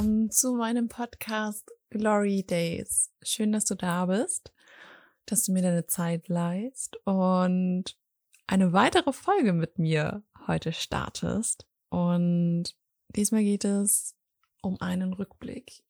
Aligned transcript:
Willkommen 0.00 0.30
zu 0.30 0.54
meinem 0.54 0.88
Podcast 0.88 1.70
Glory 1.90 2.42
Days. 2.42 3.10
Schön, 3.22 3.52
dass 3.52 3.66
du 3.66 3.74
da 3.74 4.06
bist, 4.06 4.50
dass 5.26 5.44
du 5.44 5.52
mir 5.52 5.60
deine 5.60 5.88
Zeit 5.88 6.28
leist 6.28 6.96
und 7.04 7.98
eine 8.46 8.72
weitere 8.72 9.12
Folge 9.12 9.52
mit 9.52 9.78
mir 9.78 10.22
heute 10.46 10.72
startest. 10.72 11.66
Und 11.90 12.74
diesmal 13.14 13.42
geht 13.42 13.66
es 13.66 14.16
um 14.62 14.80
einen 14.80 15.12
Rückblick. 15.12 15.84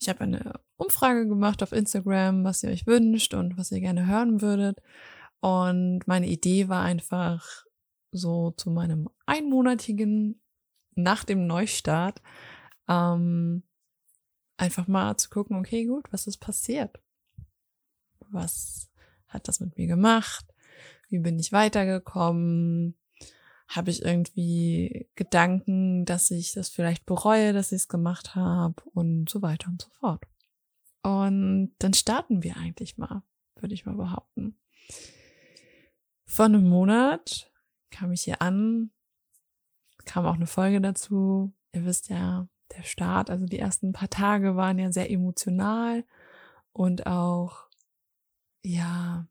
Ich 0.00 0.08
habe 0.08 0.20
eine 0.20 0.60
Umfrage 0.78 1.28
gemacht 1.28 1.62
auf 1.62 1.72
Instagram, 1.72 2.42
was 2.42 2.62
ihr 2.62 2.70
euch 2.70 2.86
wünscht 2.86 3.34
und 3.34 3.58
was 3.58 3.70
ihr 3.70 3.80
gerne 3.80 4.06
hören 4.06 4.40
würdet. 4.40 4.80
Und 5.40 6.06
meine 6.06 6.26
Idee 6.26 6.70
war 6.70 6.82
einfach 6.82 7.66
so 8.12 8.52
zu 8.52 8.70
meinem 8.70 9.10
einmonatigen 9.26 10.40
nach 10.94 11.24
dem 11.24 11.46
Neustart 11.46 12.22
ähm, 12.88 13.62
einfach 14.56 14.86
mal 14.86 15.16
zu 15.16 15.30
gucken, 15.30 15.56
okay, 15.56 15.84
gut, 15.84 16.12
was 16.12 16.26
ist 16.26 16.38
passiert? 16.38 17.00
Was 18.30 18.90
hat 19.28 19.48
das 19.48 19.60
mit 19.60 19.76
mir 19.76 19.86
gemacht? 19.86 20.46
Wie 21.08 21.18
bin 21.18 21.38
ich 21.38 21.52
weitergekommen? 21.52 22.96
Habe 23.68 23.90
ich 23.90 24.02
irgendwie 24.02 25.08
Gedanken, 25.14 26.04
dass 26.04 26.30
ich 26.30 26.52
das 26.52 26.68
vielleicht 26.68 27.06
bereue, 27.06 27.52
dass 27.52 27.72
ich 27.72 27.82
es 27.82 27.88
gemacht 27.88 28.34
habe 28.34 28.82
und 28.92 29.28
so 29.28 29.42
weiter 29.42 29.68
und 29.68 29.80
so 29.82 29.88
fort. 30.00 30.24
Und 31.02 31.74
dann 31.78 31.94
starten 31.94 32.42
wir 32.42 32.56
eigentlich 32.56 32.96
mal, 32.96 33.22
würde 33.56 33.74
ich 33.74 33.86
mal 33.86 33.96
behaupten. 33.96 34.58
Vor 36.24 36.46
einem 36.46 36.68
Monat 36.68 37.50
kam 37.90 38.12
ich 38.12 38.22
hier 38.22 38.42
an, 38.42 38.90
kam 40.04 40.26
auch 40.26 40.34
eine 40.34 40.46
Folge 40.46 40.80
dazu. 40.80 41.54
Ihr 41.72 41.84
wisst 41.84 42.08
ja, 42.08 42.48
der 42.76 42.82
Start, 42.82 43.30
also 43.30 43.46
die 43.46 43.58
ersten 43.58 43.92
paar 43.92 44.10
Tage 44.10 44.56
waren 44.56 44.78
ja 44.78 44.92
sehr 44.92 45.10
emotional 45.10 46.04
und 46.72 47.06
auch, 47.06 47.68
ja, 48.62 49.26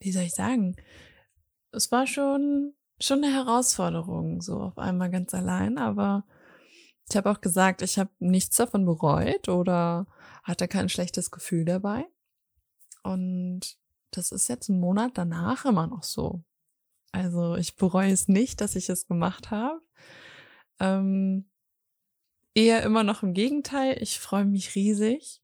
wie 0.00 0.12
soll 0.12 0.24
ich 0.24 0.34
sagen, 0.34 0.76
es 1.70 1.90
war 1.92 2.06
schon, 2.06 2.74
schon 3.00 3.24
eine 3.24 3.32
Herausforderung, 3.32 4.42
so 4.42 4.60
auf 4.60 4.78
einmal 4.78 5.10
ganz 5.10 5.32
allein, 5.34 5.78
aber 5.78 6.24
ich 7.08 7.16
habe 7.16 7.30
auch 7.30 7.40
gesagt, 7.40 7.82
ich 7.82 7.98
habe 7.98 8.10
nichts 8.18 8.56
davon 8.56 8.84
bereut 8.84 9.48
oder 9.48 10.06
hatte 10.42 10.68
kein 10.68 10.88
schlechtes 10.88 11.30
Gefühl 11.30 11.64
dabei. 11.64 12.06
Und 13.02 13.76
das 14.12 14.32
ist 14.32 14.48
jetzt 14.48 14.70
einen 14.70 14.80
Monat 14.80 15.12
danach 15.14 15.64
immer 15.64 15.86
noch 15.86 16.02
so. 16.02 16.44
Also 17.12 17.56
ich 17.56 17.76
bereue 17.76 18.12
es 18.12 18.28
nicht, 18.28 18.60
dass 18.60 18.76
ich 18.76 18.88
es 18.88 19.06
gemacht 19.06 19.50
habe. 19.50 19.80
Ähm, 20.80 21.50
eher 22.54 22.82
immer 22.82 23.04
noch 23.04 23.22
im 23.22 23.34
Gegenteil. 23.34 23.96
Ich 24.00 24.18
freue 24.18 24.44
mich 24.44 24.74
riesig. 24.74 25.42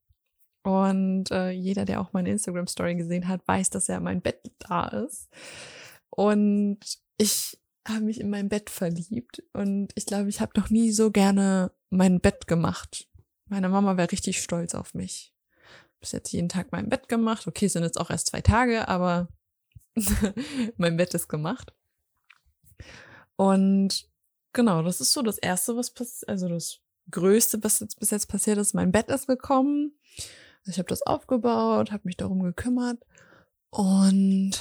Und 0.63 1.31
äh, 1.31 1.51
jeder, 1.51 1.85
der 1.85 2.01
auch 2.01 2.13
meine 2.13 2.31
Instagram-Story 2.31 2.97
gesehen 2.97 3.29
hat, 3.29 3.47
weiß, 3.47 3.71
dass 3.71 3.87
ja 3.87 4.01
mein 4.01 4.21
Bett 4.21 4.41
da 4.59 4.89
ist. 4.89 5.29
Und 6.11 6.79
ich 7.17 7.59
habe 7.87 8.01
mich 8.01 8.21
in 8.21 8.29
mein 8.29 8.49
Bett 8.49 8.69
verliebt. 8.71 9.43
Und 9.53 9.93
ich 9.95 10.07
glaube, 10.07 10.29
ich 10.29 10.41
habe 10.41 10.53
noch 10.57 10.69
nie 10.69 10.93
so 10.93 11.11
gerne 11.11 11.73
mein 11.91 12.21
Bett 12.21 12.47
gemacht. 12.47 13.09
Meine 13.47 13.69
Mama 13.69 13.97
wäre 13.97 14.13
richtig 14.13 14.43
stolz 14.43 14.75
auf 14.75 14.95
mich. 14.95 15.35
Bis 16.01 16.13
jetzt 16.13 16.33
jeden 16.33 16.49
Tag 16.49 16.71
mein 16.71 16.89
Bett 16.89 17.09
gemacht. 17.09 17.47
Okay, 17.47 17.69
sind 17.69 17.83
jetzt 17.83 17.99
auch 17.99 18.11
erst 18.11 18.29
zwei 18.29 18.41
Tage, 18.41 18.89
aber 18.89 19.29
mein 20.77 20.97
Bett 20.97 21.15
ist 21.15 21.29
gemacht. 21.29 21.73
Und 23.37 24.09
genau, 24.53 24.83
das 24.83 25.01
ist 25.01 25.13
so 25.13 25.23
das 25.23 25.39
Erste, 25.39 25.77
was 25.77 25.93
passiert, 25.93 26.29
also 26.29 26.49
das 26.49 26.81
Größte, 27.11 27.63
was 27.63 27.81
jetzt 27.81 27.99
bis 27.99 28.11
jetzt 28.11 28.29
passiert 28.29 28.59
ist. 28.59 28.75
Mein 28.75 28.93
Bett 28.93 29.09
ist 29.09 29.27
gekommen. 29.27 29.93
Ich 30.67 30.79
habe 30.79 30.89
das 30.89 31.03
aufgebaut, 31.03 31.93
habe 31.93 32.03
mich 32.05 32.17
darum 32.17 32.43
gekümmert 32.43 32.99
und 33.71 34.53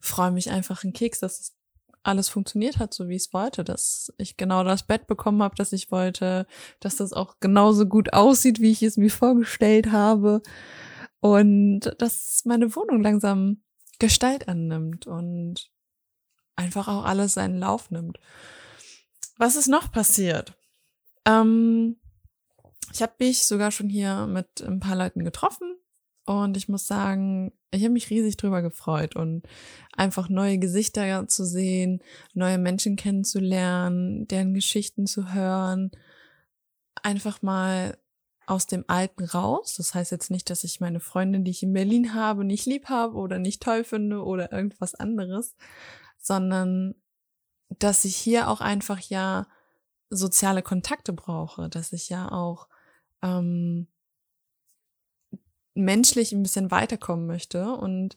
freue 0.00 0.32
mich 0.32 0.50
einfach 0.50 0.82
in 0.84 0.92
Keks, 0.92 1.20
dass 1.20 1.40
es 1.40 1.54
alles 2.02 2.28
funktioniert 2.28 2.78
hat, 2.78 2.92
so 2.92 3.08
wie 3.08 3.16
ich 3.16 3.22
es 3.22 3.32
wollte, 3.32 3.64
dass 3.64 4.12
ich 4.18 4.36
genau 4.36 4.62
das 4.62 4.86
Bett 4.86 5.06
bekommen 5.06 5.42
habe, 5.42 5.54
das 5.56 5.72
ich 5.72 5.90
wollte, 5.90 6.46
dass 6.80 6.96
das 6.96 7.12
auch 7.12 7.36
genauso 7.40 7.86
gut 7.86 8.12
aussieht, 8.12 8.60
wie 8.60 8.70
ich 8.70 8.82
es 8.82 8.96
mir 8.96 9.10
vorgestellt 9.10 9.90
habe 9.90 10.42
und 11.20 11.94
dass 11.98 12.42
meine 12.44 12.74
Wohnung 12.76 13.02
langsam 13.02 13.62
Gestalt 13.98 14.48
annimmt 14.48 15.06
und 15.06 15.70
einfach 16.56 16.88
auch 16.88 17.04
alles 17.04 17.34
seinen 17.34 17.58
Lauf 17.58 17.90
nimmt. 17.90 18.18
Was 19.38 19.56
ist 19.56 19.68
noch 19.68 19.90
passiert? 19.90 20.54
Ähm, 21.26 21.96
ich 22.92 23.02
habe 23.02 23.14
mich 23.18 23.44
sogar 23.44 23.70
schon 23.70 23.88
hier 23.88 24.26
mit 24.26 24.62
ein 24.62 24.80
paar 24.80 24.96
Leuten 24.96 25.24
getroffen 25.24 25.76
und 26.26 26.56
ich 26.56 26.68
muss 26.68 26.86
sagen, 26.86 27.52
ich 27.70 27.82
habe 27.82 27.92
mich 27.92 28.10
riesig 28.10 28.36
drüber 28.36 28.62
gefreut 28.62 29.16
und 29.16 29.46
einfach 29.92 30.28
neue 30.28 30.58
Gesichter 30.58 31.26
zu 31.28 31.44
sehen, 31.44 32.00
neue 32.32 32.58
Menschen 32.58 32.96
kennenzulernen, 32.96 34.26
deren 34.28 34.54
Geschichten 34.54 35.06
zu 35.06 35.34
hören, 35.34 35.90
einfach 37.02 37.42
mal 37.42 37.98
aus 38.46 38.66
dem 38.66 38.84
Alten 38.88 39.24
raus. 39.24 39.74
Das 39.76 39.94
heißt 39.94 40.12
jetzt 40.12 40.30
nicht, 40.30 40.48
dass 40.50 40.64
ich 40.64 40.80
meine 40.80 41.00
Freundin, 41.00 41.44
die 41.44 41.50
ich 41.50 41.62
in 41.62 41.72
Berlin 41.72 42.14
habe, 42.14 42.44
nicht 42.44 42.66
lieb 42.66 42.88
habe 42.88 43.16
oder 43.16 43.38
nicht 43.38 43.62
toll 43.62 43.84
finde 43.84 44.22
oder 44.22 44.52
irgendwas 44.52 44.94
anderes, 44.94 45.56
sondern 46.18 46.94
dass 47.78 48.04
ich 48.04 48.16
hier 48.16 48.48
auch 48.48 48.60
einfach 48.60 49.00
ja 49.00 49.46
soziale 50.16 50.62
Kontakte 50.62 51.12
brauche, 51.12 51.68
dass 51.68 51.92
ich 51.92 52.08
ja 52.08 52.30
auch 52.30 52.68
ähm, 53.22 53.88
menschlich 55.74 56.32
ein 56.32 56.42
bisschen 56.42 56.70
weiterkommen 56.70 57.26
möchte. 57.26 57.72
Und 57.72 58.16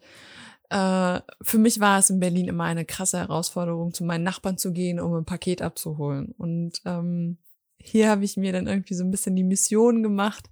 äh, 0.69 1.21
für 1.41 1.57
mich 1.57 1.79
war 1.79 1.99
es 1.99 2.09
in 2.09 2.19
Berlin 2.19 2.47
immer 2.47 2.65
eine 2.65 2.85
krasse 2.85 3.19
Herausforderung, 3.19 3.93
zu 3.93 4.03
meinen 4.03 4.23
Nachbarn 4.23 4.57
zu 4.57 4.73
gehen, 4.73 4.99
um 4.99 5.13
ein 5.13 5.25
Paket 5.25 5.61
abzuholen. 5.61 6.33
Und 6.37 6.81
ähm, 6.85 7.37
hier 7.79 8.09
habe 8.09 8.25
ich 8.25 8.37
mir 8.37 8.51
dann 8.51 8.67
irgendwie 8.67 8.93
so 8.93 9.03
ein 9.03 9.11
bisschen 9.11 9.35
die 9.35 9.43
Mission 9.43 10.03
gemacht, 10.03 10.49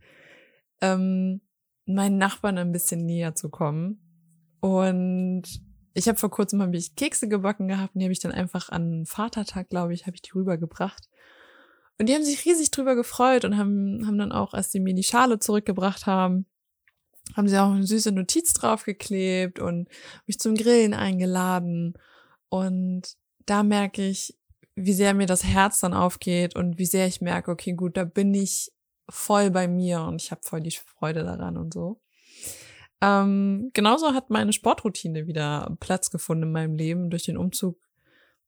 ähm, 0.82 1.42
meinen 1.86 2.18
Nachbarn 2.18 2.58
ein 2.58 2.72
bisschen 2.72 3.06
näher 3.06 3.36
zu 3.36 3.50
kommen. 3.50 4.00
Und 4.62 5.44
ich 5.94 6.08
habe 6.08 6.18
vor 6.18 6.32
kurzem 6.32 6.62
habe 6.62 6.76
ich 6.76 6.96
Kekse 6.96 7.28
gebacken 7.28 7.68
gehabt 7.68 7.96
und 7.96 8.00
die 8.00 8.06
habe 8.06 8.14
ich 8.14 8.20
dann 8.20 8.32
einfach 8.32 8.70
an 8.70 9.06
Vatertag, 9.06 9.70
glaube 9.70 9.94
ich, 9.94 10.08
habe 10.08 10.16
ich 10.16 10.22
die 10.22 10.32
rübergebracht. 10.32 11.10
Und 11.98 12.10
die 12.10 12.14
haben 12.14 12.24
sich 12.24 12.46
riesig 12.46 12.72
drüber 12.72 12.96
gefreut 12.96 13.46
und 13.46 13.58
haben, 13.58 14.06
haben 14.06 14.18
dann 14.18 14.32
auch, 14.32 14.54
als 14.54 14.72
sie 14.72 14.80
mir 14.80 14.94
die 14.94 15.04
Schale 15.04 15.40
zurückgebracht 15.40 16.06
haben, 16.06 16.46
haben 17.36 17.48
sie 17.48 17.58
auch 17.58 17.72
eine 17.72 17.86
süße 17.86 18.12
Notiz 18.12 18.54
draufgeklebt 18.54 19.60
und 19.60 19.88
mich 20.28 20.40
zum 20.40 20.56
Grillen 20.56 20.94
eingeladen. 20.94 21.94
Und 22.50 23.16
da 23.46 23.64
merke 23.64 24.06
ich, 24.06 24.38
wie 24.76 24.94
sehr 24.94 25.14
mir 25.14 25.26
das 25.26 25.44
Herz 25.46 25.80
dann 25.80 25.94
aufgeht 25.94 26.56
und 26.56 26.78
wie 26.78 26.86
sehr 26.86 27.08
ich 27.08 27.22
merke, 27.22 27.52
okay, 27.52 27.74
gut, 27.74 27.96
da 27.96 28.04
bin 28.04 28.34
ich 28.34 28.72
voll 29.10 29.52
bei 29.52 29.68
mir 29.68 30.02
und 30.02 30.22
ich 30.22 30.32
habe 30.32 30.42
voll 30.44 30.62
die 30.62 30.72
Freude 30.72 31.24
daran 31.24 31.58
und 31.58 31.74
so. 31.74 32.02
Ähm, 33.02 33.72
genauso 33.74 34.14
hat 34.14 34.30
meine 34.30 34.54
Sportroutine 34.54 35.28
wieder 35.28 35.76
Platz 35.80 36.12
gefunden 36.12 36.44
in 36.44 36.52
meinem 36.52 36.76
Leben. 36.76 37.10
Durch 37.10 37.24
den 37.24 37.38
Umzug 37.38 37.78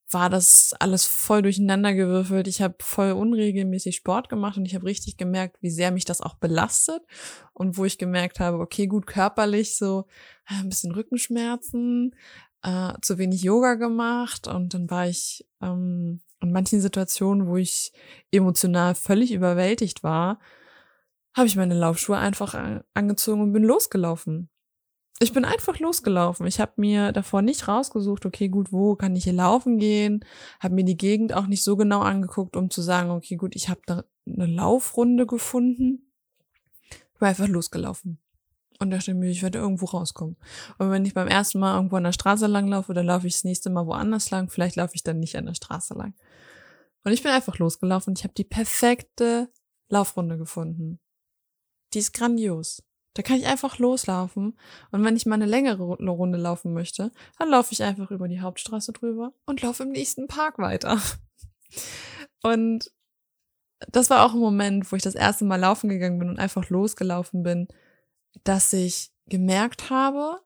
war 0.09 0.29
das 0.29 0.73
alles 0.79 1.05
voll 1.05 1.41
durcheinander 1.41 1.93
gewürfelt. 1.93 2.47
Ich 2.47 2.61
habe 2.61 2.75
voll 2.79 3.11
unregelmäßig 3.11 3.97
Sport 3.97 4.29
gemacht 4.29 4.57
und 4.57 4.65
ich 4.65 4.75
habe 4.75 4.85
richtig 4.85 5.17
gemerkt, 5.17 5.57
wie 5.61 5.69
sehr 5.69 5.91
mich 5.91 6.05
das 6.05 6.21
auch 6.21 6.35
belastet 6.35 7.01
und 7.53 7.77
wo 7.77 7.85
ich 7.85 7.97
gemerkt 7.97 8.39
habe, 8.39 8.59
okay, 8.59 8.87
gut 8.87 9.05
körperlich 9.05 9.75
so 9.75 10.05
äh, 10.49 10.61
ein 10.61 10.69
bisschen 10.69 10.93
Rückenschmerzen, 10.93 12.15
äh, 12.63 12.93
zu 13.01 13.17
wenig 13.17 13.41
Yoga 13.41 13.75
gemacht 13.75 14.47
und 14.47 14.73
dann 14.73 14.89
war 14.89 15.07
ich 15.07 15.45
ähm, 15.61 16.21
in 16.39 16.51
manchen 16.51 16.79
Situationen, 16.79 17.47
wo 17.47 17.57
ich 17.57 17.91
emotional 18.31 18.95
völlig 18.95 19.31
überwältigt 19.33 20.03
war, 20.03 20.39
habe 21.35 21.47
ich 21.47 21.55
meine 21.55 21.75
Laufschuhe 21.75 22.17
einfach 22.17 22.55
angezogen 22.93 23.41
und 23.41 23.53
bin 23.53 23.63
losgelaufen. 23.63 24.49
Ich 25.19 25.33
bin 25.33 25.45
einfach 25.45 25.79
losgelaufen. 25.79 26.45
Ich 26.45 26.59
habe 26.59 26.73
mir 26.75 27.11
davor 27.11 27.41
nicht 27.41 27.67
rausgesucht, 27.67 28.25
okay, 28.25 28.49
gut, 28.49 28.71
wo 28.71 28.95
kann 28.95 29.15
ich 29.15 29.23
hier 29.23 29.33
laufen 29.33 29.79
gehen? 29.79 30.23
Habe 30.59 30.75
mir 30.75 30.83
die 30.83 30.97
Gegend 30.97 31.33
auch 31.33 31.47
nicht 31.47 31.63
so 31.63 31.75
genau 31.75 32.01
angeguckt, 32.01 32.55
um 32.55 32.69
zu 32.69 32.81
sagen, 32.83 33.09
okay, 33.09 33.35
gut, 33.35 33.55
ich 33.55 33.67
habe 33.69 33.81
da 33.87 34.03
eine 34.27 34.45
Laufrunde 34.45 35.25
gefunden. 35.25 36.11
Ich 36.89 37.19
bin 37.19 37.29
einfach 37.29 37.47
losgelaufen 37.47 38.19
und 38.79 38.91
dachte 38.91 39.15
mir, 39.15 39.29
ich 39.29 39.41
werde 39.41 39.57
irgendwo 39.57 39.85
rauskommen. 39.87 40.37
Und 40.77 40.91
wenn 40.91 41.05
ich 41.05 41.15
beim 41.15 41.27
ersten 41.27 41.59
Mal 41.59 41.75
irgendwo 41.75 41.95
an 41.95 42.03
der 42.03 42.11
Straße 42.11 42.45
lang 42.45 42.67
laufe, 42.67 42.93
dann 42.93 43.07
laufe 43.07 43.25
ich 43.25 43.33
das 43.33 43.43
nächste 43.43 43.69
Mal 43.71 43.87
woanders 43.87 44.29
lang. 44.29 44.49
Vielleicht 44.49 44.75
laufe 44.75 44.93
ich 44.95 45.03
dann 45.03 45.19
nicht 45.19 45.35
an 45.35 45.47
der 45.47 45.55
Straße 45.55 45.95
lang. 45.95 46.13
Und 47.03 47.11
ich 47.11 47.23
bin 47.23 47.31
einfach 47.31 47.57
losgelaufen 47.57 48.13
ich 48.15 48.23
habe 48.23 48.33
die 48.35 48.43
perfekte 48.43 49.49
Laufrunde 49.89 50.37
gefunden. 50.37 50.99
Die 51.93 51.99
ist 51.99 52.13
grandios. 52.13 52.83
Da 53.17 53.23
kann 53.23 53.37
ich 53.37 53.47
einfach 53.47 53.79
loslaufen. 53.79 54.55
Und 54.91 55.03
wenn 55.03 55.15
ich 55.15 55.25
mal 55.25 55.33
eine 55.33 55.47
längere 55.47 55.81
Runde 55.81 56.37
laufen 56.37 56.71
möchte, 56.71 57.11
dann 57.39 57.49
laufe 57.49 57.73
ich 57.73 57.81
einfach 57.81 58.11
über 58.11 58.27
die 58.27 58.41
Hauptstraße 58.41 58.93
drüber 58.93 59.33
und 59.47 59.63
laufe 59.63 59.81
im 59.81 59.89
nächsten 59.89 60.27
Park 60.27 60.59
weiter. 60.59 61.01
Und 62.43 62.91
das 63.91 64.11
war 64.11 64.23
auch 64.23 64.33
ein 64.33 64.39
Moment, 64.39 64.91
wo 64.91 64.95
ich 64.95 65.01
das 65.01 65.15
erste 65.15 65.45
Mal 65.45 65.55
laufen 65.55 65.89
gegangen 65.89 66.19
bin 66.19 66.29
und 66.29 66.39
einfach 66.39 66.69
losgelaufen 66.69 67.41
bin, 67.41 67.67
dass 68.43 68.71
ich 68.71 69.11
gemerkt 69.25 69.89
habe, 69.89 70.39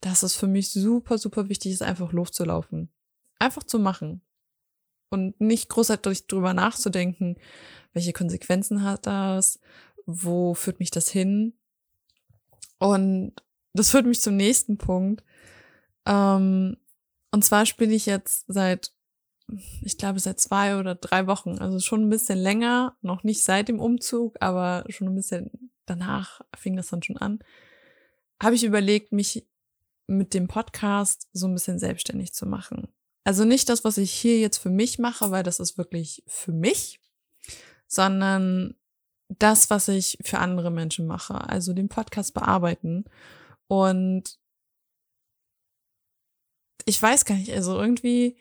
dass 0.00 0.22
es 0.22 0.34
für 0.36 0.46
mich 0.46 0.70
super, 0.70 1.16
super 1.16 1.48
wichtig 1.48 1.72
ist, 1.72 1.82
einfach 1.82 2.12
loszulaufen. 2.12 2.90
Einfach 3.38 3.62
zu 3.62 3.78
machen. 3.78 4.20
Und 5.08 5.40
nicht 5.40 5.70
großartig 5.70 6.26
drüber 6.26 6.52
nachzudenken, 6.52 7.36
welche 7.94 8.12
Konsequenzen 8.12 8.82
hat 8.82 9.06
das, 9.06 9.58
wo 10.04 10.52
führt 10.52 10.80
mich 10.80 10.90
das 10.90 11.08
hin. 11.08 11.54
Und 12.84 13.32
das 13.72 13.92
führt 13.92 14.04
mich 14.04 14.20
zum 14.20 14.36
nächsten 14.36 14.76
Punkt. 14.76 15.24
Ähm, 16.04 16.76
und 17.30 17.42
zwar 17.42 17.64
spiele 17.64 17.94
ich 17.94 18.04
jetzt 18.04 18.44
seit, 18.46 18.92
ich 19.80 19.96
glaube, 19.96 20.20
seit 20.20 20.38
zwei 20.38 20.78
oder 20.78 20.94
drei 20.94 21.26
Wochen, 21.26 21.56
also 21.60 21.80
schon 21.80 22.02
ein 22.02 22.10
bisschen 22.10 22.38
länger, 22.38 22.94
noch 23.00 23.24
nicht 23.24 23.42
seit 23.42 23.68
dem 23.68 23.80
Umzug, 23.80 24.36
aber 24.40 24.84
schon 24.90 25.08
ein 25.08 25.14
bisschen 25.14 25.72
danach 25.86 26.42
fing 26.54 26.76
das 26.76 26.88
dann 26.88 27.02
schon 27.02 27.16
an, 27.16 27.38
habe 28.42 28.54
ich 28.54 28.64
überlegt, 28.64 29.12
mich 29.12 29.48
mit 30.06 30.34
dem 30.34 30.46
Podcast 30.46 31.28
so 31.32 31.46
ein 31.46 31.54
bisschen 31.54 31.78
selbstständig 31.78 32.34
zu 32.34 32.44
machen. 32.44 32.88
Also 33.24 33.46
nicht 33.46 33.70
das, 33.70 33.84
was 33.84 33.96
ich 33.96 34.12
hier 34.12 34.38
jetzt 34.38 34.58
für 34.58 34.68
mich 34.68 34.98
mache, 34.98 35.30
weil 35.30 35.42
das 35.42 35.58
ist 35.58 35.78
wirklich 35.78 36.22
für 36.26 36.52
mich, 36.52 37.00
sondern 37.86 38.74
das, 39.38 39.70
was 39.70 39.88
ich 39.88 40.18
für 40.22 40.38
andere 40.38 40.70
Menschen 40.70 41.06
mache, 41.06 41.48
also 41.48 41.72
den 41.72 41.88
Podcast 41.88 42.34
bearbeiten. 42.34 43.04
Und 43.66 44.38
ich 46.84 47.00
weiß 47.00 47.24
gar 47.24 47.36
nicht, 47.36 47.52
also 47.52 47.80
irgendwie 47.80 48.36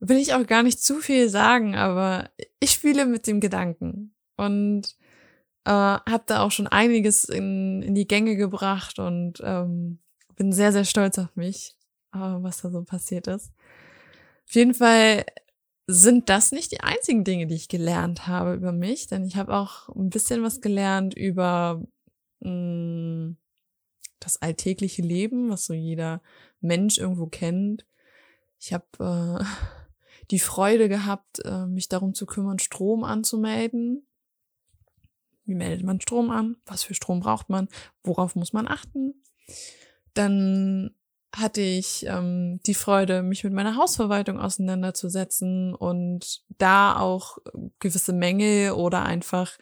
will 0.00 0.16
ich 0.16 0.34
auch 0.34 0.46
gar 0.46 0.62
nicht 0.62 0.82
zu 0.82 1.00
viel 1.00 1.28
sagen, 1.28 1.76
aber 1.76 2.30
ich 2.60 2.72
spiele 2.72 3.06
mit 3.06 3.26
dem 3.26 3.40
Gedanken 3.40 4.14
und 4.36 4.96
äh, 5.64 5.70
habe 5.70 6.24
da 6.26 6.42
auch 6.42 6.50
schon 6.50 6.66
einiges 6.66 7.24
in, 7.24 7.82
in 7.82 7.94
die 7.94 8.08
Gänge 8.08 8.36
gebracht 8.36 8.98
und 8.98 9.40
ähm, 9.44 10.00
bin 10.34 10.52
sehr, 10.52 10.72
sehr 10.72 10.84
stolz 10.84 11.18
auf 11.18 11.36
mich, 11.36 11.76
äh, 12.14 12.18
was 12.18 12.62
da 12.62 12.70
so 12.70 12.82
passiert 12.82 13.28
ist. 13.28 13.52
Auf 14.48 14.54
jeden 14.54 14.74
Fall 14.74 15.24
sind 15.92 16.28
das 16.28 16.52
nicht 16.52 16.72
die 16.72 16.80
einzigen 16.80 17.24
Dinge, 17.24 17.46
die 17.46 17.54
ich 17.54 17.68
gelernt 17.68 18.26
habe 18.26 18.54
über 18.54 18.72
mich, 18.72 19.06
denn 19.06 19.24
ich 19.24 19.36
habe 19.36 19.54
auch 19.54 19.88
ein 19.90 20.10
bisschen 20.10 20.42
was 20.42 20.60
gelernt 20.60 21.14
über 21.14 21.82
mh, 22.40 22.50
mm, 22.50 23.36
das 24.20 24.40
alltägliche 24.40 25.02
Leben, 25.02 25.50
was 25.50 25.64
so 25.64 25.74
jeder 25.74 26.22
Mensch 26.60 26.98
irgendwo 26.98 27.26
kennt. 27.26 27.86
Ich 28.58 28.72
habe 28.72 29.40
äh, 29.40 29.44
die 30.30 30.38
Freude 30.38 30.88
gehabt, 30.88 31.44
äh, 31.44 31.66
mich 31.66 31.88
darum 31.88 32.14
zu 32.14 32.26
kümmern, 32.26 32.58
Strom 32.58 33.04
anzumelden. 33.04 34.06
Wie 35.44 35.54
meldet 35.54 35.84
man 35.84 36.00
Strom 36.00 36.30
an? 36.30 36.56
Was 36.64 36.84
für 36.84 36.94
Strom 36.94 37.20
braucht 37.20 37.48
man? 37.48 37.68
Worauf 38.04 38.36
muss 38.36 38.52
man 38.52 38.68
achten? 38.68 39.14
Dann 40.14 40.94
hatte 41.34 41.60
ich 41.60 42.04
ähm, 42.06 42.60
die 42.66 42.74
Freude, 42.74 43.22
mich 43.22 43.42
mit 43.44 43.52
meiner 43.52 43.76
Hausverwaltung 43.76 44.38
auseinanderzusetzen 44.38 45.74
und 45.74 46.42
da 46.58 46.98
auch 46.98 47.38
gewisse 47.78 48.12
Mängel 48.12 48.72
oder 48.72 49.04
einfach 49.04 49.56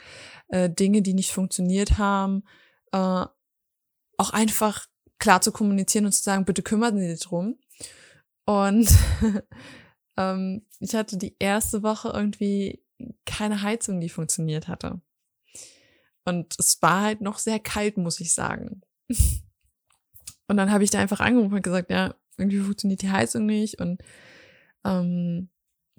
äh, 0.49 0.69
Dinge, 0.69 1.02
die 1.02 1.14
nicht 1.14 1.32
funktioniert 1.32 1.99
haben, 1.99 2.43
äh, 2.93 3.25
auch 4.17 4.31
einfach 4.32 4.87
klar 5.19 5.40
zu 5.40 5.52
kommunizieren 5.52 6.06
und 6.06 6.12
zu 6.12 6.22
sagen, 6.22 6.44
bitte 6.44 6.62
kümmern 6.62 6.99
Sie 6.99 7.08
sich 7.08 7.20
drum. 7.20 7.58
Und 8.46 8.90
ähm, 10.16 10.66
ich 10.81 10.94
hatte 10.94 11.16
die 11.19 11.37
erste 11.38 11.82
Woche 11.84 12.08
irgendwie 12.08 12.82
keine 13.26 13.62
Heizung, 13.62 14.00
die 14.00 14.08
funktioniert 14.08 14.66
hatte. 14.66 15.00
Und 16.25 16.55
es 16.58 16.82
war 16.82 17.02
halt 17.02 17.20
noch 17.20 17.38
sehr 17.38 17.61
kalt, 17.61 17.96
muss 17.96 18.20
ich 18.20 18.34
sagen. 18.34 18.82
Und 20.50 20.56
dann 20.56 20.73
habe 20.73 20.82
ich 20.82 20.91
da 20.91 20.99
einfach 20.99 21.20
angerufen 21.20 21.55
und 21.55 21.62
gesagt, 21.62 21.93
ja, 21.93 22.12
irgendwie 22.37 22.58
funktioniert 22.58 23.02
die 23.02 23.12
Heizung 23.12 23.47
nicht. 23.47 23.79
Und 23.79 24.02
ähm, 24.85 25.49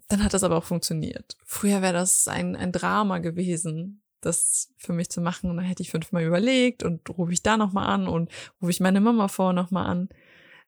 dann 0.10 0.22
hat 0.22 0.34
das 0.34 0.44
aber 0.44 0.58
auch 0.58 0.66
funktioniert. 0.66 1.38
Früher 1.46 1.82
wäre 1.82 1.94
das 1.94 2.28
ein, 2.28 2.58
ein 2.58 2.74
Drama 2.74 3.20
gewesen, 3.20 4.04
das 4.20 4.74
für 4.76 4.92
mich 4.92 5.10
zu 5.10 5.22
machen. 5.22 5.50
Und 5.50 5.56
dann 5.56 5.66
hätte 5.66 5.84
ich 5.84 5.92
fünfmal 5.92 6.26
überlegt 6.26 6.84
und 6.84 7.10
rufe 7.18 7.32
ich 7.32 7.44
da 7.44 7.56
nochmal 7.56 7.88
an 7.88 8.10
und 8.10 8.30
rufe 8.62 8.72
ich 8.72 8.82
meine 8.82 9.00
Mama 9.00 9.30
vor 9.30 9.54
nochmal 9.54 9.86
an. 9.86 10.10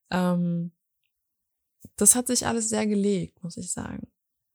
Ähm, 0.09 0.71
das 1.97 2.15
hat 2.15 2.27
sich 2.27 2.47
alles 2.47 2.69
sehr 2.69 2.87
gelegt, 2.87 3.43
muss 3.43 3.57
ich 3.57 3.73
sagen. 3.73 4.07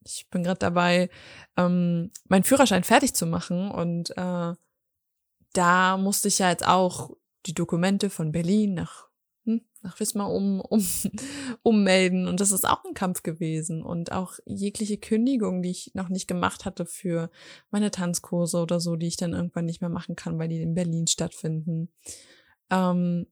Ich 0.03 0.27
bin 0.31 0.41
gerade 0.41 0.57
dabei, 0.57 1.11
ähm, 1.55 2.09
meinen 2.27 2.43
Führerschein 2.43 2.83
fertig 2.83 3.13
zu 3.13 3.27
machen 3.27 3.69
und 3.69 4.09
äh, 4.17 4.53
da 5.53 5.97
musste 5.97 6.29
ich 6.29 6.39
ja 6.39 6.49
jetzt 6.49 6.67
auch 6.67 7.11
die 7.45 7.53
Dokumente 7.53 8.09
von 8.09 8.31
Berlin 8.31 8.73
nach 8.73 9.08
nach 9.81 9.99
Wismar 9.99 10.31
um, 10.31 10.61
um, 10.61 10.85
ummelden. 11.63 12.27
Und 12.27 12.39
das 12.39 12.51
ist 12.51 12.67
auch 12.67 12.83
ein 12.85 12.93
Kampf 12.93 13.23
gewesen. 13.23 13.83
Und 13.83 14.11
auch 14.11 14.33
jegliche 14.45 14.97
Kündigung, 14.97 15.61
die 15.61 15.71
ich 15.71 15.91
noch 15.93 16.09
nicht 16.09 16.27
gemacht 16.27 16.65
hatte 16.65 16.85
für 16.85 17.29
meine 17.71 17.91
Tanzkurse 17.91 18.57
oder 18.57 18.79
so, 18.79 18.95
die 18.95 19.07
ich 19.07 19.17
dann 19.17 19.33
irgendwann 19.33 19.65
nicht 19.65 19.81
mehr 19.81 19.89
machen 19.89 20.15
kann, 20.15 20.37
weil 20.39 20.49
die 20.49 20.61
in 20.61 20.75
Berlin 20.75 21.07
stattfinden. 21.07 21.89
Ähm, 22.69 23.27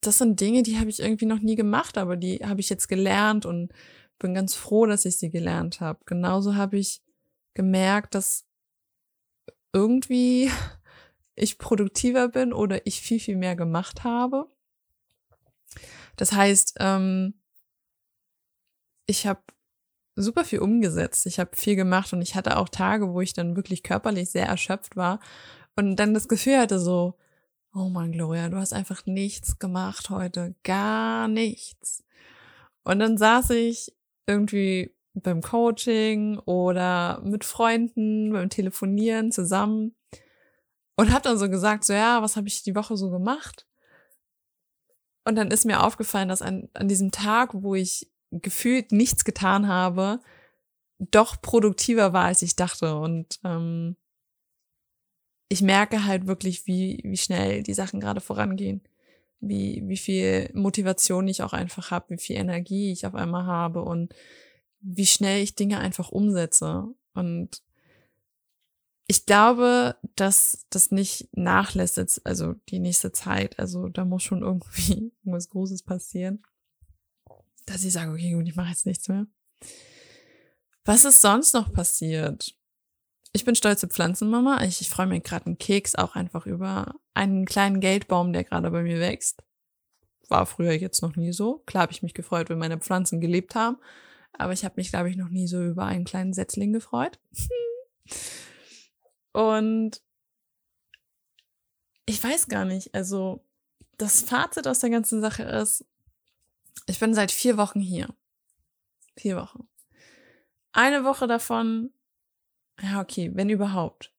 das 0.00 0.18
sind 0.18 0.40
Dinge, 0.40 0.62
die 0.62 0.78
habe 0.78 0.90
ich 0.90 1.00
irgendwie 1.00 1.26
noch 1.26 1.40
nie 1.40 1.56
gemacht, 1.56 1.98
aber 1.98 2.16
die 2.16 2.38
habe 2.44 2.60
ich 2.60 2.68
jetzt 2.68 2.88
gelernt 2.88 3.46
und 3.46 3.72
bin 4.18 4.34
ganz 4.34 4.54
froh, 4.54 4.86
dass 4.86 5.04
ich 5.04 5.18
sie 5.18 5.30
gelernt 5.30 5.80
habe. 5.80 6.00
Genauso 6.04 6.54
habe 6.54 6.78
ich 6.78 7.02
gemerkt, 7.54 8.14
dass 8.14 8.46
irgendwie 9.72 10.50
ich 11.34 11.58
produktiver 11.58 12.28
bin 12.28 12.52
oder 12.52 12.86
ich 12.86 13.00
viel, 13.00 13.20
viel 13.20 13.36
mehr 13.36 13.56
gemacht 13.56 14.04
habe. 14.04 14.53
Das 16.16 16.32
heißt, 16.32 16.76
ähm, 16.80 17.34
ich 19.06 19.26
habe 19.26 19.42
super 20.16 20.44
viel 20.44 20.60
umgesetzt. 20.60 21.26
Ich 21.26 21.38
habe 21.38 21.56
viel 21.56 21.76
gemacht 21.76 22.12
und 22.12 22.22
ich 22.22 22.34
hatte 22.34 22.56
auch 22.56 22.68
Tage, 22.68 23.12
wo 23.12 23.20
ich 23.20 23.32
dann 23.32 23.56
wirklich 23.56 23.82
körperlich 23.82 24.30
sehr 24.30 24.46
erschöpft 24.46 24.96
war 24.96 25.20
und 25.76 25.96
dann 25.96 26.14
das 26.14 26.28
Gefühl 26.28 26.58
hatte 26.58 26.78
so, 26.78 27.14
oh 27.74 27.88
mein 27.88 28.12
Gloria, 28.12 28.48
du 28.48 28.56
hast 28.56 28.72
einfach 28.72 29.06
nichts 29.06 29.58
gemacht 29.58 30.10
heute, 30.10 30.54
gar 30.62 31.28
nichts. 31.28 32.04
Und 32.84 33.00
dann 33.00 33.18
saß 33.18 33.50
ich 33.50 33.92
irgendwie 34.26 34.94
beim 35.14 35.40
Coaching 35.42 36.38
oder 36.38 37.20
mit 37.24 37.44
Freunden 37.44 38.32
beim 38.32 38.50
Telefonieren 38.50 39.32
zusammen 39.32 39.94
und 40.96 41.12
habe 41.12 41.22
dann 41.22 41.38
so 41.38 41.48
gesagt, 41.48 41.84
so 41.84 41.92
ja, 41.92 42.22
was 42.22 42.36
habe 42.36 42.48
ich 42.48 42.62
die 42.62 42.74
Woche 42.74 42.96
so 42.96 43.10
gemacht? 43.10 43.66
Und 45.24 45.36
dann 45.36 45.50
ist 45.50 45.64
mir 45.64 45.82
aufgefallen, 45.82 46.28
dass 46.28 46.42
an, 46.42 46.68
an 46.74 46.88
diesem 46.88 47.10
Tag, 47.10 47.50
wo 47.54 47.74
ich 47.74 48.10
gefühlt 48.30 48.92
nichts 48.92 49.24
getan 49.24 49.68
habe, 49.68 50.20
doch 50.98 51.40
produktiver 51.40 52.12
war, 52.12 52.26
als 52.26 52.42
ich 52.42 52.56
dachte. 52.56 52.96
Und 52.96 53.40
ähm, 53.44 53.96
ich 55.48 55.62
merke 55.62 56.04
halt 56.04 56.26
wirklich, 56.26 56.66
wie, 56.66 57.00
wie 57.04 57.16
schnell 57.16 57.62
die 57.62 57.74
Sachen 57.74 58.00
gerade 58.00 58.20
vorangehen. 58.20 58.82
Wie, 59.40 59.82
wie 59.86 59.96
viel 59.96 60.50
Motivation 60.54 61.28
ich 61.28 61.42
auch 61.42 61.52
einfach 61.52 61.90
habe, 61.90 62.10
wie 62.10 62.18
viel 62.18 62.36
Energie 62.36 62.92
ich 62.92 63.06
auf 63.06 63.14
einmal 63.14 63.44
habe 63.44 63.82
und 63.82 64.14
wie 64.80 65.06
schnell 65.06 65.42
ich 65.42 65.54
Dinge 65.54 65.78
einfach 65.78 66.10
umsetze. 66.10 66.86
Und 67.14 67.62
ich 69.06 69.26
glaube, 69.26 69.96
dass 70.16 70.66
das 70.70 70.90
nicht 70.90 71.28
nachlässt, 71.32 71.96
jetzt, 71.98 72.24
also 72.26 72.54
die 72.70 72.78
nächste 72.78 73.12
Zeit. 73.12 73.58
Also 73.58 73.88
da 73.88 74.04
muss 74.04 74.22
schon 74.22 74.42
irgendwie 74.42 75.12
irgendwas 75.24 75.50
Großes 75.50 75.82
passieren, 75.82 76.42
dass 77.66 77.84
ich 77.84 77.92
sage, 77.92 78.12
okay, 78.12 78.32
gut, 78.32 78.48
ich 78.48 78.56
mache 78.56 78.70
jetzt 78.70 78.86
nichts 78.86 79.08
mehr. 79.08 79.26
Was 80.84 81.04
ist 81.04 81.20
sonst 81.20 81.54
noch 81.54 81.72
passiert? 81.72 82.54
Ich 83.32 83.44
bin 83.44 83.54
stolze 83.54 83.88
Pflanzenmama. 83.88 84.62
Ich, 84.64 84.80
ich 84.80 84.90
freue 84.90 85.06
mich 85.06 85.22
gerade 85.22 85.46
einen 85.46 85.58
Keks 85.58 85.94
auch 85.96 86.14
einfach 86.14 86.46
über 86.46 86.94
einen 87.14 87.46
kleinen 87.46 87.80
Geldbaum, 87.80 88.32
der 88.32 88.44
gerade 88.44 88.70
bei 88.70 88.82
mir 88.82 89.00
wächst. 89.00 89.42
War 90.28 90.46
früher 90.46 90.72
jetzt 90.72 91.02
noch 91.02 91.16
nie 91.16 91.32
so. 91.32 91.58
Klar 91.66 91.82
habe 91.82 91.92
ich 91.92 92.02
mich 92.02 92.14
gefreut, 92.14 92.48
wenn 92.48 92.58
meine 92.58 92.78
Pflanzen 92.78 93.20
gelebt 93.20 93.54
haben. 93.54 93.76
Aber 94.32 94.52
ich 94.52 94.64
habe 94.64 94.74
mich, 94.76 94.90
glaube 94.90 95.10
ich, 95.10 95.16
noch 95.16 95.28
nie 95.28 95.46
so 95.46 95.62
über 95.62 95.84
einen 95.84 96.04
kleinen 96.04 96.32
Setzling 96.32 96.72
gefreut. 96.72 97.18
Und 99.34 100.00
ich 102.06 102.22
weiß 102.22 102.46
gar 102.46 102.64
nicht, 102.64 102.94
also 102.94 103.44
das 103.98 104.22
Fazit 104.22 104.68
aus 104.68 104.78
der 104.78 104.90
ganzen 104.90 105.20
Sache 105.20 105.42
ist, 105.42 105.84
ich 106.86 107.00
bin 107.00 107.14
seit 107.14 107.32
vier 107.32 107.56
Wochen 107.56 107.80
hier. 107.80 108.08
Vier 109.16 109.36
Wochen. 109.36 109.68
Eine 110.72 111.04
Woche 111.04 111.26
davon, 111.26 111.92
ja, 112.80 113.00
okay, 113.00 113.32
wenn 113.34 113.48
überhaupt. 113.48 114.12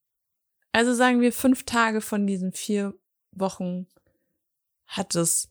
Also 0.72 0.92
sagen 0.92 1.22
wir 1.22 1.32
fünf 1.32 1.64
Tage 1.64 2.02
von 2.02 2.26
diesen 2.26 2.52
vier 2.52 2.94
Wochen 3.32 3.86
hat 4.86 5.14
es 5.14 5.50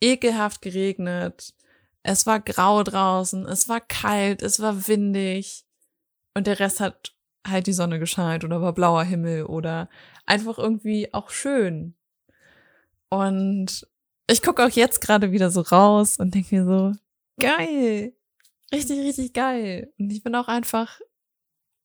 ekelhaft 0.00 0.60
geregnet. 0.60 1.54
Es 2.02 2.26
war 2.26 2.40
grau 2.40 2.82
draußen, 2.82 3.46
es 3.46 3.68
war 3.68 3.80
kalt, 3.80 4.42
es 4.42 4.58
war 4.58 4.88
windig 4.88 5.64
und 6.34 6.48
der 6.48 6.58
Rest 6.58 6.80
hat 6.80 7.14
halt 7.46 7.66
die 7.66 7.72
Sonne 7.72 7.98
gescheit 7.98 8.44
oder 8.44 8.60
war 8.60 8.72
blauer 8.72 9.04
Himmel 9.04 9.44
oder 9.44 9.88
einfach 10.26 10.58
irgendwie 10.58 11.12
auch 11.14 11.30
schön. 11.30 11.94
Und 13.08 13.86
ich 14.28 14.42
gucke 14.42 14.64
auch 14.64 14.70
jetzt 14.70 15.00
gerade 15.00 15.32
wieder 15.32 15.50
so 15.50 15.62
raus 15.62 16.18
und 16.18 16.34
denke 16.34 16.56
mir 16.56 16.64
so, 16.64 16.92
geil. 17.40 18.12
Richtig, 18.72 19.00
richtig 19.00 19.32
geil. 19.32 19.92
Und 19.98 20.12
ich 20.12 20.22
bin 20.22 20.34
auch 20.34 20.46
einfach, 20.46 21.00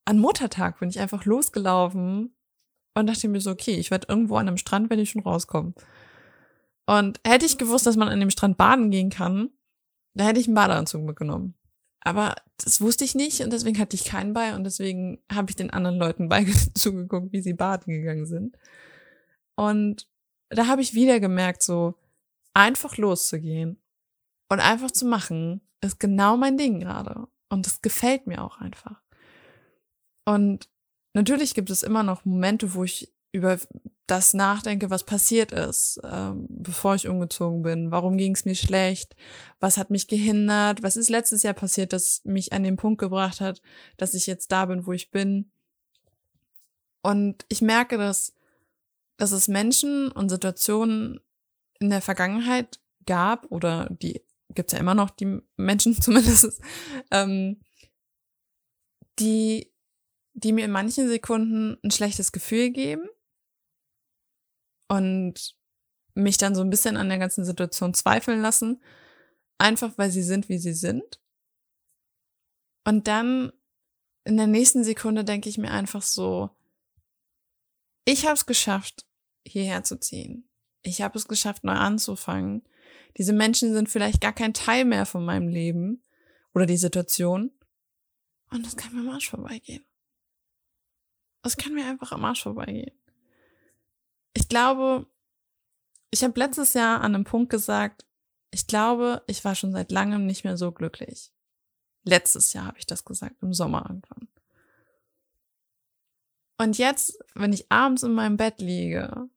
an 0.06 0.20
Muttertag 0.20 0.80
bin 0.80 0.90
ich 0.90 1.00
einfach 1.00 1.26
losgelaufen 1.26 2.36
und 2.94 3.08
dachte 3.08 3.28
mir 3.28 3.42
so, 3.42 3.52
okay, 3.52 3.76
ich 3.76 3.90
werde 3.90 4.08
irgendwo 4.08 4.38
an 4.38 4.48
einem 4.48 4.58
Strand, 4.58 4.90
wenn 4.90 5.00
ich 5.00 5.10
schon 5.10 5.24
rauskomme. 5.24 5.74
Und 6.86 7.20
hätte 7.26 7.46
ich 7.46 7.58
gewusst, 7.58 7.88
dass 7.88 7.96
man 7.96 8.10
an 8.10 8.20
dem 8.20 8.30
Strand 8.30 8.58
baden 8.58 8.92
gehen 8.92 9.10
kann, 9.10 9.50
da 10.14 10.26
hätte 10.26 10.40
ich 10.40 10.48
einen 10.48 10.56
Badeanzug 10.56 11.04
mitgenommen. 11.04 11.56
Aber 12.06 12.36
das 12.64 12.82
wusste 12.82 13.04
ich 13.04 13.16
nicht 13.16 13.42
und 13.42 13.52
deswegen 13.52 13.80
hatte 13.80 13.96
ich 13.96 14.06
keinen 14.06 14.34
bei 14.34 14.56
und 14.56 14.64
deswegen 14.64 15.20
habe 15.30 15.50
ich 15.50 15.56
den 15.56 15.72
anderen 15.72 15.98
Leuten 15.98 16.30
bei 16.30 16.46
zugeguckt, 16.76 17.34
wie 17.34 17.42
sie 17.42 17.54
baden 17.54 17.92
gegangen 17.92 18.28
sind. 18.28 18.58
Und 19.56 20.08
da 20.50 20.68
habe 20.68 20.82
ich 20.82 20.94
wieder 20.94 21.20
gemerkt, 21.20 21.64
so 21.64 21.96
einfach 22.54 22.98
loszugehen 22.98 23.82
und 24.50 24.60
einfach 24.60 24.92
zu 24.92 25.06
machen, 25.06 25.62
ist 25.82 26.00
genau 26.00 26.38
mein 26.38 26.58
Ding 26.58 26.80
gerade. 26.80 27.28
Und 27.50 27.66
das 27.66 27.82
gefällt 27.82 28.28
mir 28.28 28.44
auch 28.44 28.60
einfach. 28.60 29.02
Und 30.26 30.70
natürlich 31.14 31.56
gibt 31.56 31.70
es 31.72 31.84
immer 31.84 32.04
noch 32.04 32.24
Momente, 32.24 32.76
wo 32.76 32.84
ich 32.84 33.14
über 33.32 33.58
das 34.08 34.34
nachdenke, 34.34 34.90
was 34.90 35.04
passiert 35.04 35.52
ist, 35.52 36.00
ähm, 36.04 36.46
bevor 36.50 36.96
ich 36.96 37.08
umgezogen 37.08 37.64
bin. 37.64 37.92
Warum 37.92 38.18
ging 38.18 38.36
es 38.36 38.46
mir 38.46 38.56
schlecht? 38.56 39.16
Was 39.60 39.78
hat 39.78 39.90
mich 39.90 40.08
gehindert? 40.08 40.84
Was 40.84 40.96
ist 40.96 41.10
letztes 41.10 41.44
Jahr 41.44 41.56
passiert, 41.56 41.92
das 41.92 42.22
mich 42.24 42.54
an 42.54 42.64
den 42.64 42.76
Punkt 42.76 43.00
gebracht 43.00 43.42
hat, 43.42 43.62
dass 43.98 44.14
ich 44.14 44.28
jetzt 44.28 44.52
da 44.52 44.66
bin, 44.66 44.86
wo 44.86 44.92
ich 44.92 45.10
bin? 45.10 45.52
Und 47.02 47.46
ich 47.50 47.62
merke, 47.62 47.98
dass, 47.98 48.34
dass 49.18 49.32
es 49.32 49.48
Menschen 49.48 50.12
und 50.12 50.30
Situationen 50.30 51.20
in 51.80 51.90
der 51.90 52.02
Vergangenheit 52.02 52.80
gab, 53.06 53.52
oder 53.52 53.88
die 53.90 54.22
gibt's 54.54 54.74
ja 54.74 54.80
immer 54.80 54.96
noch, 54.96 55.10
die 55.10 55.40
Menschen 55.58 55.94
zumindest, 56.02 56.62
ähm, 57.10 57.60
die, 59.18 59.72
die 60.34 60.52
mir 60.52 60.66
in 60.66 60.72
manchen 60.72 61.08
Sekunden 61.08 61.78
ein 61.84 61.92
schlechtes 61.92 62.32
Gefühl 62.32 62.70
geben 62.70 63.08
und 64.88 65.56
mich 66.14 66.38
dann 66.38 66.56
so 66.56 66.62
ein 66.62 66.70
bisschen 66.70 66.98
an 66.98 67.10
der 67.10 67.18
ganzen 67.18 67.44
Situation 67.44 67.94
zweifeln 67.94 68.42
lassen, 68.42 68.82
einfach 69.58 69.98
weil 69.98 70.12
sie 70.12 70.24
sind, 70.24 70.50
wie 70.50 70.58
sie 70.58 70.74
sind. 70.74 71.20
Und 72.86 73.08
dann 73.08 73.52
in 74.24 74.38
der 74.38 74.48
nächsten 74.48 74.84
Sekunde 74.84 75.24
denke 75.24 75.50
ich 75.50 75.58
mir 75.58 75.72
einfach 75.72 76.02
so, 76.02 76.50
ich 78.06 78.26
habe 78.26 78.36
es 78.36 78.46
geschafft, 78.46 79.06
hierher 79.46 79.84
zu 79.84 80.00
ziehen. 80.00 80.48
Ich 80.84 81.02
habe 81.02 81.18
es 81.18 81.28
geschafft, 81.28 81.64
neu 81.64 81.74
anzufangen. 81.74 82.64
Diese 83.18 83.34
Menschen 83.34 83.74
sind 83.74 83.90
vielleicht 83.90 84.22
gar 84.22 84.34
kein 84.34 84.54
Teil 84.54 84.86
mehr 84.86 85.06
von 85.06 85.26
meinem 85.26 85.48
Leben 85.48 86.04
oder 86.54 86.66
die 86.66 86.78
Situation. 86.78 87.52
Und 88.52 88.66
das 88.66 88.78
kann 88.78 88.94
mir 88.94 89.02
am 89.02 89.10
Arsch 89.10 89.30
vorbeigehen. 89.30 89.86
Das 91.42 91.58
kann 91.58 91.74
mir 91.74 91.86
einfach 91.86 92.12
am 92.12 92.26
Arsch 92.26 92.44
vorbeigehen. 92.44 92.96
Ich 94.36 94.50
glaube, 94.50 95.08
ich 96.12 96.24
habe 96.24 96.40
letztes 96.40 96.74
Jahr 96.74 97.02
an 97.02 97.16
einem 97.16 97.24
Punkt 97.24 97.50
gesagt, 97.50 98.06
ich 98.52 98.68
glaube, 98.68 99.24
ich 99.28 99.44
war 99.44 99.56
schon 99.56 99.72
seit 99.72 99.92
langem 99.92 100.26
nicht 100.26 100.44
mehr 100.44 100.58
so 100.58 100.72
glücklich. 100.72 101.32
Letztes 102.04 102.54
Jahr 102.54 102.68
habe 102.68 102.78
ich 102.78 102.86
das 102.86 103.04
gesagt, 103.04 103.42
im 103.42 103.54
Sommer 103.54 103.86
irgendwann. 103.88 104.28
Und 106.58 106.78
jetzt, 106.78 107.18
wenn 107.34 107.52
ich 107.52 107.72
abends 107.72 108.04
in 108.04 108.14
meinem 108.14 108.38
Bett 108.38 108.60
liege 108.60 109.30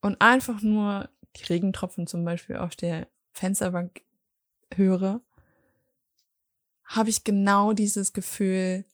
und 0.00 0.20
einfach 0.20 0.62
nur 0.62 1.08
die 1.36 1.44
Regentropfen 1.44 2.06
zum 2.06 2.24
Beispiel 2.24 2.56
auf 2.56 2.74
der 2.74 3.08
Fensterbank 3.32 4.02
höre, 4.74 5.20
habe 6.84 7.10
ich 7.10 7.22
genau 7.22 7.72
dieses 7.72 8.12
Gefühl 8.12 8.84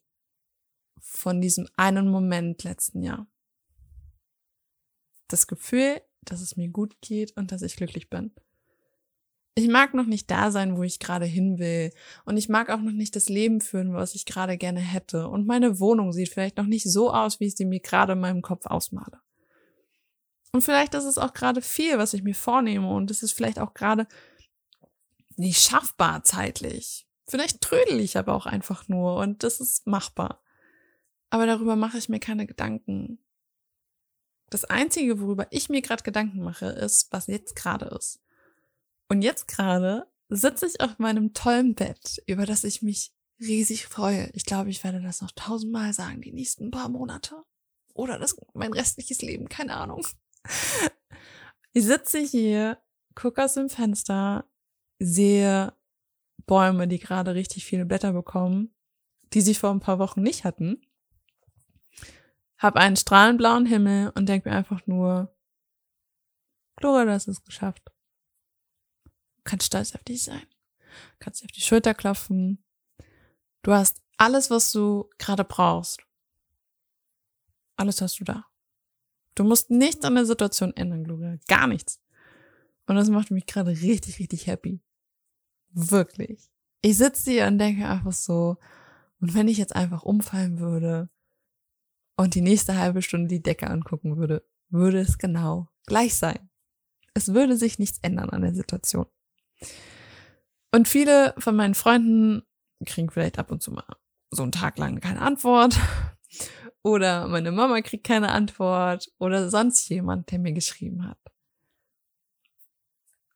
von 1.01 1.41
diesem 1.41 1.69
einen 1.77 2.11
Moment 2.11 2.65
letzten 2.65 3.03
Jahr. 3.03 3.27
Das 5.29 5.47
Gefühl, 5.47 6.01
dass 6.23 6.41
es 6.41 6.57
mir 6.57 6.69
gut 6.69 6.97
geht 7.01 7.37
und 7.37 7.53
dass 7.53 7.63
ich 7.63 7.77
glücklich 7.77 8.11
bin. 8.11 8.33
Ich 9.55 9.69
mag 9.69 9.95
noch 9.95 10.05
nicht 10.05 10.31
da 10.31 10.51
sein, 10.51 10.77
wo 10.77 10.83
ich 10.83 10.99
gerade 10.99 11.25
hin 11.25 11.59
will. 11.59 11.91
Und 12.27 12.37
ich 12.37 12.51
mag 12.51 12.69
auch 12.69 12.81
noch 12.81 12.93
nicht 12.93 13.17
das 13.17 13.31
Leben 13.31 13.63
führen, 13.63 13.95
was 13.95 14.15
ich 14.15 14.27
gerade 14.27 14.59
gerne 14.59 14.81
hätte. 14.81 15.29
Und 15.29 15.47
meine 15.47 15.81
Wohnung 15.81 16.13
sieht 16.13 16.29
vielleicht 16.29 16.59
noch 16.59 16.67
nicht 16.67 16.85
so 16.85 17.11
aus, 17.11 17.41
wie 17.41 17.47
ich 17.47 17.57
sie 17.57 17.65
mir 17.65 17.81
gerade 17.81 18.13
in 18.13 18.21
meinem 18.21 18.43
Kopf 18.43 18.67
ausmale. 18.67 19.21
Und 20.53 20.61
vielleicht 20.61 20.95
ist 20.95 21.05
es 21.05 21.17
auch 21.17 21.33
gerade 21.33 21.63
viel, 21.63 21.97
was 21.97 22.13
ich 22.13 22.23
mir 22.23 22.35
vornehme. 22.35 22.91
Und 22.91 23.11
es 23.11 23.23
ist 23.23 23.33
vielleicht 23.33 23.59
auch 23.59 23.73
gerade 23.73 24.07
nicht 25.37 25.63
schaffbar 25.63 26.23
zeitlich. 26.23 27.07
Vielleicht 27.29 27.61
trödel 27.61 28.01
ich 28.01 28.17
aber 28.17 28.35
auch 28.35 28.47
einfach 28.47 28.89
nur 28.89 29.17
und 29.17 29.43
das 29.43 29.61
ist 29.61 29.87
machbar. 29.87 30.43
Aber 31.31 31.47
darüber 31.47 31.77
mache 31.77 31.99
ich 31.99 32.09
mir 32.09 32.21
keine 32.21 32.47
Gedanken. 32.47 33.19
Das 34.51 34.65
Einzige, 34.65 35.21
worüber 35.21 35.47
ich 35.51 35.69
mir 35.69 35.83
gerade 35.83 36.03
Gedanken 36.03 36.43
mache, 36.43 36.67
ist, 36.67 37.13
was 37.13 37.27
jetzt 37.27 37.57
gerade 37.57 37.87
ist. 37.87 38.21
Und 39.09 39.23
jetzt 39.23 39.49
gerade 39.49 40.07
sitze 40.29 40.67
ich 40.67 40.81
auf 40.81 40.99
meinem 40.99 41.33
tollen 41.35 41.75
Bett, 41.75 42.23
über 42.27 42.47
das 42.47 42.65
ich 42.65 42.83
mich 42.83 43.13
riesig 43.41 43.87
freue. 43.87 44.31
Ich 44.33 44.45
glaube, 44.45 44.71
ich 44.71 44.83
werde 44.85 45.01
das 45.01 45.21
noch 45.21 45.33
tausendmal 45.33 45.93
sagen, 45.93 46.21
die 46.21 46.33
nächsten 46.33 46.71
paar 46.71 46.89
Monate. 46.89 47.43
Oder 47.95 48.19
das, 48.19 48.37
mein 48.55 48.73
restliches 48.73 49.23
Leben, 49.23 49.49
keine 49.49 49.75
Ahnung. 49.77 50.07
Ich 51.73 51.85
sitze 51.85 52.19
hier, 52.19 52.79
gucke 53.15 53.45
aus 53.45 53.55
dem 53.55 53.69
Fenster, 53.69 54.45
sehe 54.99 55.75
Bäume, 56.47 56.89
die 56.89 56.99
gerade 56.99 57.35
richtig 57.35 57.65
viele 57.65 57.85
Blätter 57.85 58.13
bekommen, 58.13 58.75
die 59.33 59.41
sie 59.41 59.55
vor 59.55 59.71
ein 59.71 59.81
paar 59.81 59.99
Wochen 59.99 60.23
nicht 60.23 60.45
hatten. 60.45 60.81
Hab 62.59 62.77
einen 62.77 62.97
strahlend 62.97 63.39
blauen 63.39 63.67
Himmel 63.67 64.13
und 64.15 64.29
denke 64.29 64.49
mir 64.49 64.57
einfach 64.57 64.87
nur, 64.87 65.35
Gloria, 66.77 67.05
du 67.05 67.13
hast 67.13 67.29
es 67.29 67.45
geschafft. 67.45 67.83
Du 69.05 69.43
kannst 69.45 69.67
stolz 69.67 69.95
auf 69.95 70.05
dich 70.05 70.25
sein. 70.25 70.47
Du 70.89 71.17
kannst 71.19 71.41
dir 71.41 71.47
auf 71.47 71.53
die 71.53 71.61
Schulter 71.61 71.95
klopfen. 71.95 72.65
Du 73.63 73.73
hast 73.73 74.03
alles, 74.17 74.51
was 74.51 74.73
du 74.73 75.11
gerade 75.19 75.45
brauchst. 75.45 76.01
Alles 77.77 78.01
hast 78.01 78.21
du 78.21 78.25
da. 78.25 78.47
Du 79.35 79.45
musst 79.45 79.71
nichts 79.71 80.05
an 80.05 80.15
der 80.15 80.25
Situation 80.25 80.75
ändern, 80.77 81.05
Gloria. 81.05 81.37
Gar 81.47 81.67
nichts. 81.67 82.01
Und 82.87 82.97
das 82.97 83.11
macht 83.11 83.31
mich 83.31 83.47
gerade 83.47 83.71
richtig, 83.71 84.19
richtig 84.19 84.47
happy. 84.47 84.81
Wirklich. 85.71 86.49
Ich 86.81 86.97
sitze 86.97 87.31
hier 87.31 87.47
und 87.47 87.59
denke 87.59 87.87
einfach 87.87 88.13
so, 88.13 88.57
und 89.21 89.35
wenn 89.35 89.49
ich 89.49 89.59
jetzt 89.59 89.75
einfach 89.75 90.03
umfallen 90.03 90.59
würde 90.59 91.11
und 92.17 92.35
die 92.35 92.41
nächste 92.41 92.77
halbe 92.77 93.03
Stunde 93.03 93.29
die 93.29 93.43
Decke 93.43 93.69
angucken 93.69 94.17
würde, 94.17 94.45
würde 94.69 94.99
es 94.99 95.19
genau 95.19 95.69
gleich 95.87 96.17
sein. 96.17 96.51
Es 97.15 97.33
würde 97.33 97.57
sich 97.57 97.79
nichts 97.79 97.99
ändern 98.03 98.31
an 98.31 98.43
der 98.43 98.55
Situation. 98.55 99.07
Und 100.73 100.89
viele 100.89 101.35
von 101.39 101.57
meinen 101.57 101.75
Freunden 101.75 102.43
kriegen 102.85 103.11
vielleicht 103.11 103.39
ab 103.39 103.51
und 103.51 103.63
zu 103.63 103.73
mal 103.73 103.85
so 104.31 104.43
einen 104.43 104.53
Tag 104.53 104.79
lang 104.79 105.01
keine 105.01 105.23
Antwort 105.23 105.79
oder 106.83 107.27
meine 107.29 107.53
Mama 107.53 107.81
kriegt 107.81 108.07
keine 108.07 108.31
Antwort 108.31 109.11
oder 109.19 109.49
sonst 109.49 109.89
jemand, 109.89 110.31
der 110.31 110.39
mir 110.39 110.53
geschrieben 110.53 111.09
hat. 111.09 111.19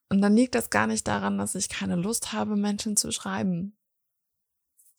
Und 0.09 0.21
dann 0.21 0.35
liegt 0.35 0.55
das 0.55 0.69
gar 0.69 0.87
nicht 0.87 1.07
daran, 1.07 1.37
dass 1.37 1.55
ich 1.55 1.69
keine 1.69 1.95
Lust 1.95 2.33
habe, 2.33 2.57
Menschen 2.57 2.97
zu 2.97 3.11
schreiben, 3.11 3.77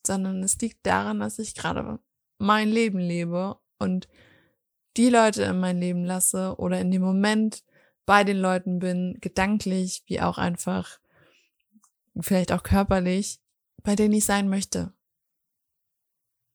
sondern 0.06 0.42
es 0.42 0.58
liegt 0.58 0.86
daran, 0.86 1.20
dass 1.20 1.38
ich 1.38 1.54
gerade 1.54 1.98
mein 2.38 2.70
Leben 2.70 2.98
lebe 2.98 3.61
und 3.82 4.08
die 4.96 5.08
Leute 5.08 5.42
in 5.44 5.60
mein 5.60 5.78
Leben 5.78 6.04
lasse 6.04 6.56
oder 6.58 6.80
in 6.80 6.90
dem 6.90 7.02
Moment 7.02 7.64
bei 8.06 8.24
den 8.24 8.38
Leuten 8.38 8.78
bin, 8.78 9.18
gedanklich 9.20 10.02
wie 10.06 10.20
auch 10.20 10.38
einfach, 10.38 10.98
vielleicht 12.20 12.52
auch 12.52 12.62
körperlich, 12.62 13.40
bei 13.82 13.94
denen 13.94 14.14
ich 14.14 14.24
sein 14.24 14.48
möchte. 14.48 14.92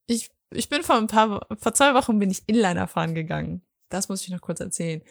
Ich 0.07 0.29
ich 0.51 0.69
bin 0.69 0.83
vor 0.83 0.95
ein 0.95 1.07
paar, 1.07 1.45
vor 1.57 1.73
zwei 1.73 1.93
Wochen 1.93 2.19
bin 2.19 2.31
ich 2.31 2.47
Inliner 2.47 2.87
fahren 2.87 3.15
gegangen. 3.15 3.61
Das 3.89 4.09
muss 4.09 4.21
ich 4.23 4.29
noch 4.29 4.41
kurz 4.41 4.59
erzählen. 4.59 5.01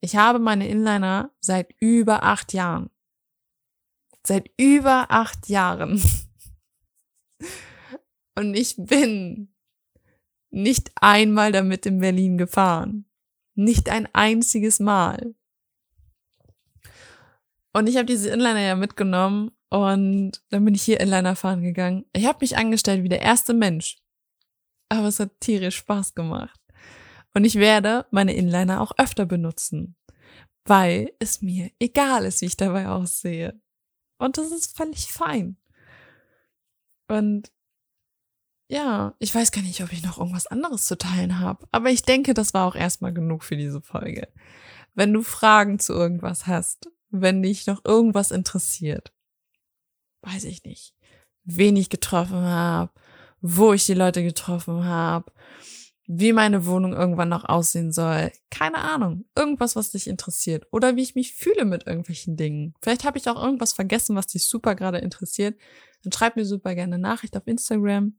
Ich 0.00 0.16
habe 0.16 0.38
meine 0.38 0.68
Inliner 0.68 1.30
seit 1.40 1.74
über 1.80 2.22
acht 2.22 2.52
Jahren. 2.52 2.90
Seit 4.24 4.50
über 4.56 5.06
acht 5.10 5.48
Jahren. 5.48 6.00
Und 8.36 8.54
ich 8.54 8.76
bin 8.76 9.52
nicht 10.50 10.90
einmal 11.00 11.52
damit 11.52 11.86
in 11.86 12.00
Berlin 12.00 12.38
gefahren. 12.38 13.06
Nicht 13.54 13.88
ein 13.90 14.08
einziges 14.14 14.80
Mal. 14.80 15.34
Und 17.72 17.88
ich 17.88 17.96
habe 17.96 18.06
diese 18.06 18.30
Inliner 18.30 18.60
ja 18.60 18.76
mitgenommen 18.76 19.50
und 19.68 20.42
dann 20.50 20.64
bin 20.64 20.74
ich 20.74 20.82
hier 20.82 21.00
Inliner 21.00 21.36
fahren 21.36 21.62
gegangen. 21.62 22.04
Ich 22.12 22.26
habe 22.26 22.38
mich 22.40 22.56
angestellt 22.56 23.02
wie 23.04 23.08
der 23.08 23.22
erste 23.22 23.54
Mensch 23.54 23.98
aber 24.88 25.08
es 25.08 25.20
hat 25.20 25.40
tierisch 25.40 25.76
Spaß 25.76 26.14
gemacht. 26.14 26.60
Und 27.34 27.44
ich 27.44 27.56
werde 27.56 28.06
meine 28.10 28.34
Inliner 28.34 28.80
auch 28.80 28.92
öfter 28.98 29.26
benutzen, 29.26 29.96
weil 30.64 31.12
es 31.18 31.42
mir 31.42 31.70
egal 31.78 32.24
ist, 32.24 32.40
wie 32.40 32.46
ich 32.46 32.56
dabei 32.56 32.88
aussehe. 32.88 33.60
Und 34.18 34.38
das 34.38 34.50
ist 34.50 34.76
völlig 34.76 35.12
fein. 35.12 35.56
Und 37.08 37.52
ja, 38.68 39.14
ich 39.18 39.34
weiß 39.34 39.50
gar 39.50 39.62
nicht, 39.62 39.82
ob 39.82 39.92
ich 39.92 40.02
noch 40.02 40.18
irgendwas 40.18 40.46
anderes 40.46 40.84
zu 40.84 40.96
teilen 40.96 41.40
habe. 41.40 41.66
Aber 41.72 41.90
ich 41.90 42.02
denke, 42.02 42.34
das 42.34 42.52
war 42.54 42.66
auch 42.66 42.76
erstmal 42.76 43.14
genug 43.14 43.42
für 43.42 43.56
diese 43.56 43.80
Folge. 43.80 44.28
Wenn 44.94 45.12
du 45.12 45.22
Fragen 45.22 45.78
zu 45.78 45.94
irgendwas 45.94 46.46
hast, 46.46 46.90
wenn 47.10 47.42
dich 47.42 47.66
noch 47.66 47.84
irgendwas 47.84 48.30
interessiert, 48.30 49.12
weiß 50.22 50.44
ich 50.44 50.64
nicht, 50.64 50.94
wen 51.44 51.76
ich 51.76 51.88
getroffen 51.88 52.42
habe, 52.42 52.92
wo 53.40 53.72
ich 53.72 53.86
die 53.86 53.94
Leute 53.94 54.22
getroffen 54.22 54.84
habe, 54.84 55.32
wie 56.06 56.32
meine 56.32 56.66
Wohnung 56.66 56.92
irgendwann 56.92 57.28
noch 57.28 57.44
aussehen 57.44 57.92
soll. 57.92 58.32
Keine 58.50 58.78
Ahnung. 58.78 59.26
Irgendwas, 59.36 59.76
was 59.76 59.90
dich 59.90 60.08
interessiert. 60.08 60.66
Oder 60.72 60.96
wie 60.96 61.02
ich 61.02 61.14
mich 61.14 61.34
fühle 61.34 61.66
mit 61.66 61.86
irgendwelchen 61.86 62.36
Dingen. 62.36 62.74
Vielleicht 62.80 63.04
habe 63.04 63.18
ich 63.18 63.28
auch 63.28 63.42
irgendwas 63.42 63.74
vergessen, 63.74 64.16
was 64.16 64.26
dich 64.26 64.46
super 64.46 64.74
gerade 64.74 64.98
interessiert. 64.98 65.58
Dann 66.02 66.12
schreib 66.12 66.36
mir 66.36 66.46
super 66.46 66.74
gerne 66.74 66.94
eine 66.94 67.02
Nachricht 67.02 67.36
auf 67.36 67.46
Instagram. 67.46 68.14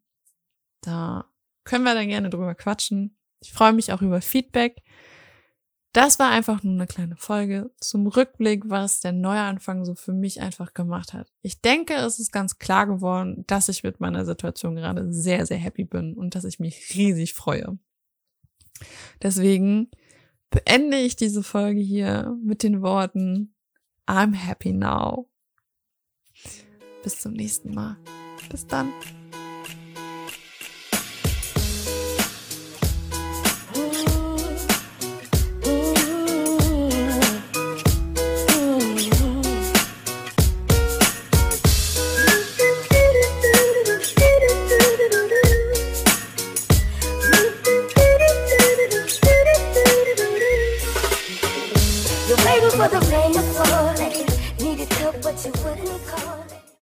Da 0.81 1.25
können 1.63 1.83
wir 1.83 1.93
dann 1.93 2.07
gerne 2.07 2.29
drüber 2.29 2.55
quatschen. 2.55 3.17
Ich 3.41 3.53
freue 3.53 3.73
mich 3.73 3.93
auch 3.93 4.01
über 4.01 4.21
Feedback. 4.21 4.81
Das 5.91 6.19
war 6.19 6.29
einfach 6.29 6.61
nur 6.61 6.75
eine 6.75 6.85
kleine 6.85 7.15
Folge 7.15 7.71
zum 7.79 8.05
Rückblick, 8.05 8.69
was 8.69 8.99
der 8.99 9.11
Neuanfang 9.11 9.85
so 9.85 9.95
für 9.95 10.13
mich 10.13 10.39
einfach 10.39 10.75
gemacht 10.75 11.13
hat. 11.13 11.31
Ich 11.41 11.61
denke, 11.61 11.95
es 11.95 12.19
ist 12.19 12.31
ganz 12.31 12.59
klar 12.59 12.85
geworden, 12.85 13.43
dass 13.47 13.69
ich 13.69 13.81
mit 13.83 13.99
meiner 13.99 14.23
Situation 14.23 14.75
gerade 14.75 15.11
sehr, 15.11 15.47
sehr 15.47 15.57
happy 15.57 15.85
bin 15.85 16.13
und 16.13 16.35
dass 16.35 16.43
ich 16.43 16.59
mich 16.59 16.93
riesig 16.93 17.33
freue. 17.33 17.79
Deswegen 19.23 19.89
beende 20.51 20.97
ich 20.97 21.15
diese 21.15 21.41
Folge 21.41 21.81
hier 21.81 22.37
mit 22.43 22.61
den 22.61 22.81
Worten 22.81 23.55
I'm 24.05 24.35
happy 24.35 24.73
now. 24.73 25.27
Bis 27.03 27.19
zum 27.19 27.33
nächsten 27.33 27.73
Mal. 27.73 27.97
Bis 28.49 28.65
dann. 28.67 28.91